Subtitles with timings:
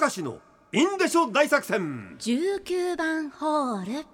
[0.00, 0.38] 明石の
[0.72, 2.16] インデショ大作戦。
[2.18, 4.06] 19番ホール。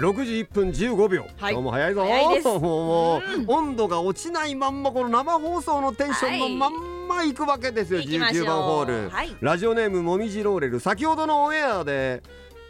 [0.00, 1.52] 6時1分15秒、はい。
[1.52, 2.02] 今日も早いぞ。
[2.02, 2.48] 早いです。
[2.48, 3.44] もう、うん。
[3.46, 8.44] 温度が落ちないまんまこの生放送のテンションのまんま行くわけですよ、行きましょう。
[8.44, 9.36] 19番ホール、はい。
[9.40, 10.80] ラジオネームもみじローレル。
[10.80, 12.24] 先ほどのオンエアで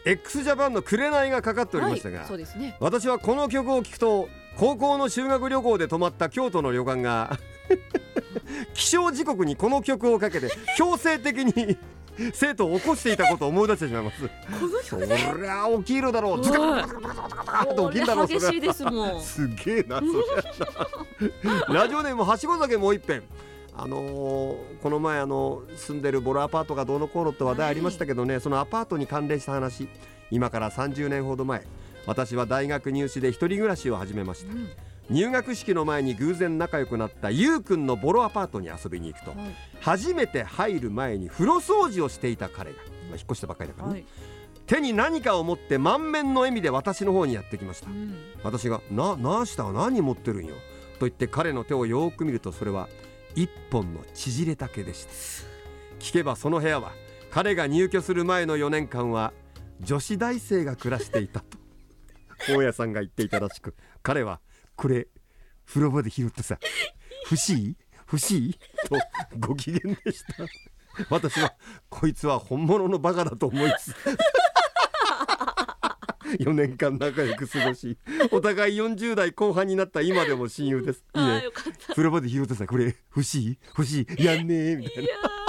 [0.05, 2.75] x ジャパンの紅がかかっておりましたが、はい、そうですね。
[2.79, 7.39] 私はこの曲を聴くと高校の修学旅行で泊まった京都の旅館が
[8.73, 11.77] 起床時刻にこの曲をかけて 強制的に
[12.33, 14.21] 生徒を起こしていたことを思い出してしまいます。
[14.21, 16.43] このそりゃ起きるだろう。
[16.43, 20.05] ズカッズカッズカッズカッと起きるだろう激しいですもんすげえなそ
[21.69, 23.23] れラジオネームはしご酒もう一遍
[23.75, 29.87] あのーこの前あの住んでるボロアパートがどうのこうのって話題ありましたけどね、そのアパートに関連した話
[30.29, 31.63] 今から30年ほど前
[32.05, 34.51] 私は大学入試で一人暮らしを始めました。
[34.53, 34.69] うん。
[35.09, 39.39] 入学式の前に偶然仲良くなったゆうくんのボロアパートに遊びに行くとはい。
[39.81, 44.05] 初めて入る前に風呂掃除をしていた彼が、まあ、引っ越したばっかりだからね、はい。
[44.67, 47.89] 手に何かを持って満面の笑みで私の方にやってきました。
[47.89, 48.15] うん。
[48.43, 49.71] 私が「ななした？
[49.71, 50.55] 何持ってるんよ」
[50.99, 52.87] と言って彼の手をよーく見るとそれは
[53.35, 55.11] 一本の縮れた毛でした。
[55.99, 56.91] 聞けばその部屋は
[57.29, 59.33] 彼が入居する前の4年間は
[59.79, 61.41] 女子大生が暮らしていた。
[61.41, 61.57] と
[62.49, 64.41] 大家さんが言っていたらしく彼は
[64.75, 65.07] 「これ
[65.65, 66.57] 風呂場で拾ってさ
[67.25, 68.53] 欲しい欲しい?」
[68.89, 68.97] と
[69.39, 70.45] ご機嫌でした。
[71.09, 71.53] 私は
[71.89, 73.95] こいつは本物のバカだと思いつつ
[76.39, 77.97] 4年間仲良く過ごし
[78.31, 81.03] お互い40代後半になった今でも親友です。
[81.15, 81.43] いいね。
[81.43, 81.87] よかった。
[81.93, 83.57] 風呂場で拾ってさこれ欲しい？
[83.77, 84.23] 欲しい？
[84.23, 85.41] やんねえみたいいやー。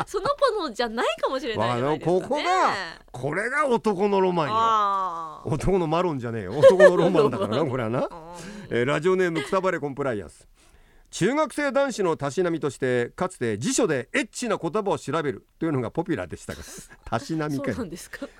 [0.06, 2.74] その子のじゃないかもしれないね、ここがな
[3.12, 5.54] これが男のロマンよ。
[5.56, 6.58] 男のマロンじゃねえよ。
[6.58, 8.06] 男のロマンだからな これはな、うん。
[8.70, 10.48] えーラジオネームくたばれコンプライアンス
[11.10, 16.62] 中学生男子のたしなみとしてかつて辞書でエッチな言葉を調べるというのがポピュラーでしたが
[17.04, 17.72] たしなみか、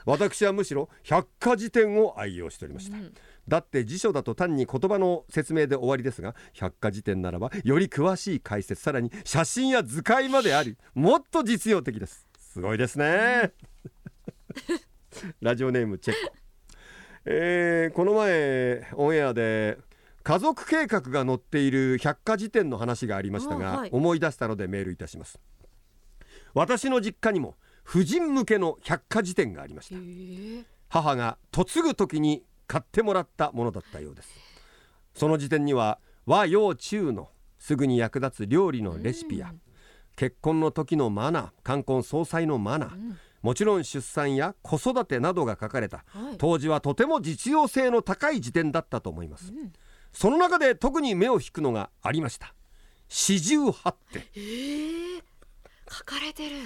[0.04, 3.14] 私はむしろ百科事典を愛用しておりました、うん。
[3.48, 12.26] だって辞書だと単に言葉の説明で終わりですが百科事典ならばより詳しい解説さらに写真や図解までありもっと実用的です。
[12.38, 13.53] すごいですね。
[15.41, 16.32] ラジオネームチェック、
[17.25, 19.78] えーこの前オンエアで
[20.22, 23.91] 家族計画が載っている百科事典の話がありましたが、あはい。
[23.92, 25.41] 思い出したのでメールいたします。
[26.54, 29.97] 私の実家にも婦人向けの百科事典がありました。
[30.88, 34.30] 母が嫁ぐ時に買ってもらったものだったようです。
[35.14, 39.60] その時点には和洋中のすぐに役立つ料理のレシピやうん。
[40.16, 43.19] 結婚の時のマナー冠婚葬祭のマナーうん。
[43.42, 46.36] もちろん出産や子育てなどが書かれたはい。
[46.36, 49.53] 当時はとても実用性の高い辞典だったと思います。
[49.53, 49.72] うん
[50.12, 52.54] その中で特に目を引くのがありました。
[53.09, 55.22] 四十八手えー、
[55.91, 56.56] 書かれてる。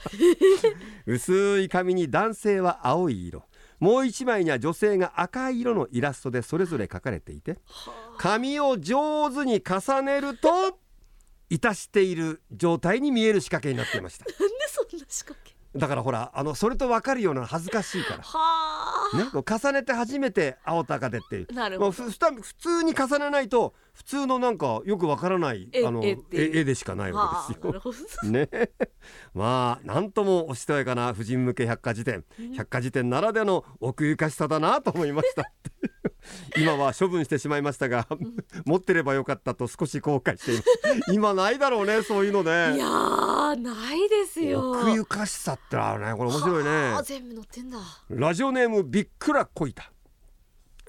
[1.06, 3.44] 薄い紙に男性は青い色。
[3.78, 8.16] もう一枚には女性が赤い色のイラストでそれぞれ書かれていてはあ。
[8.18, 10.78] 紙を上手に重ねると
[11.48, 14.24] いたしている状態に見える仕掛けになっていました。
[14.26, 15.56] なんでそんな仕掛け？
[15.78, 18.22] だからほらあのそれと分かるような恥ずかしいから。
[18.22, 18.69] はあ、
[19.16, 21.52] ね、こう重ねて初めて青と赤でっていう。
[21.52, 21.86] なるほど。
[21.86, 27.60] もうふふた普通に重ねないと普通のなんかよくわからない絵あの絵でしかないわはけで
[27.92, 28.30] すよ。
[28.30, 28.48] ね。
[29.34, 32.24] まあなんともおしとやかな婦人向け百科事典。
[32.54, 35.50] 百科事典ならではの奥ゆかしさだなと思いました
[36.56, 38.06] 今は処分してしまいましたが
[38.64, 40.62] 持ってればよかったと少し後悔していま
[41.06, 41.12] す。
[41.12, 44.70] 今ないだろうねそういうのいねやーないですよ。
[44.72, 46.12] 奥ゆかしさってあるね。
[46.14, 46.70] これ面白いね。
[46.92, 47.78] はあ全部載ってんだ。
[48.10, 49.90] ラジオネームびっくらこいた、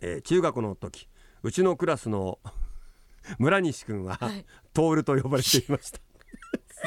[0.02, 1.08] えー中学の時
[1.44, 2.40] うちのクラスの
[3.40, 4.46] 村西くんは、はい。
[4.74, 6.00] トールと呼ばれていました。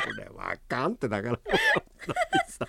[0.03, 1.39] それはあかんってだから
[2.49, 2.67] さ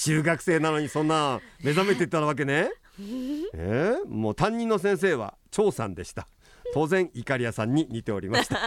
[0.00, 2.70] 中学生なのにそんな目覚めてったわけね
[3.54, 6.26] えーもう担任の先生は張さんでした。
[6.74, 8.58] 当然イカリアさんに似ておりました。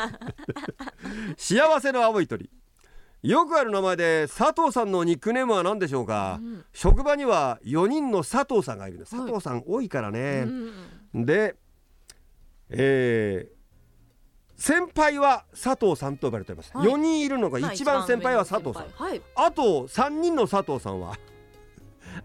[1.37, 2.49] 幸せの青い鳥。
[3.21, 9.15] よくある名前で佐藤さんのニックネームは何でしょうか、うん職場には4人の佐藤さんがいるんです。
[9.15, 9.25] はい。
[9.25, 10.45] 佐藤さん多いからね、
[11.13, 11.55] うんで、
[12.69, 13.59] えー
[14.61, 16.87] 先輩は佐藤さんと呼ばれています、はい。
[16.89, 21.17] 4人いるのが一番先輩は佐藤さん、はいあと3人の佐藤さんは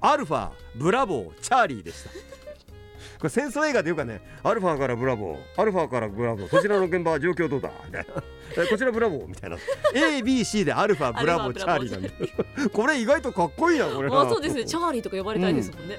[0.00, 2.10] アルファブラボーチャーリーでした。
[2.10, 4.20] これ戦争映画でいうかね。
[4.42, 7.70] アルファからブラボーアルファからブラボーそちらの現場は状況どうだ？
[7.86, 8.22] みたいな
[8.64, 9.56] えこちらブラボーみたいな。
[9.94, 12.10] ABC でアルファブラボーチャーリーなんだ
[12.70, 14.64] これ意外とかっこいいなこれそうですね。
[14.64, 15.96] チャーリーとか呼ばれたいですもんね、